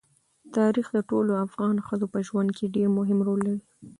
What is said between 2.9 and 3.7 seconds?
مهم رول لري.